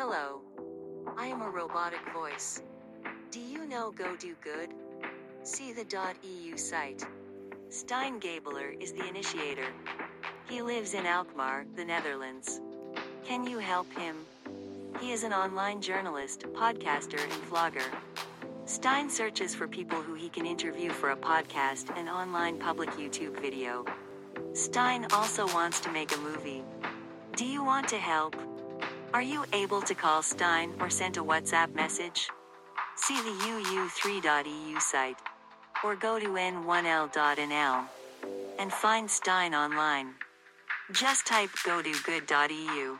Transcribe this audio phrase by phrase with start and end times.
[0.00, 0.42] Hello.
[1.16, 2.62] I am a robotic voice.
[3.32, 4.70] Do you know Go Do Good?
[5.42, 5.84] See the
[6.22, 7.04] .eu site.
[7.68, 9.66] Stijn Gabler is the initiator.
[10.48, 12.60] He lives in Alkmaar, the Netherlands.
[13.24, 14.14] Can you help him?
[15.00, 17.90] He is an online journalist, podcaster, and vlogger.
[18.66, 23.40] Stijn searches for people who he can interview for a podcast and online public YouTube
[23.40, 23.84] video.
[24.52, 26.62] Stijn also wants to make a movie.
[27.34, 28.36] Do you want to help?
[29.14, 32.28] Are you able to call Stijn or send a WhatsApp message?
[32.96, 35.16] See the uu3.eu site.
[35.82, 37.86] Or go to n1l.nl
[38.58, 40.14] and find Stijn online.
[40.92, 42.98] Just type godogood.eu.